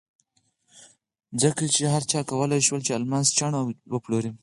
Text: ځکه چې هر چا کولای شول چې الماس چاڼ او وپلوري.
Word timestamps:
ځکه 1.41 1.63
چې 1.75 1.83
هر 1.93 2.03
چا 2.11 2.19
کولای 2.31 2.61
شول 2.67 2.81
چې 2.87 2.91
الماس 2.97 3.27
چاڼ 3.37 3.51
او 3.59 3.65
وپلوري. 3.93 4.31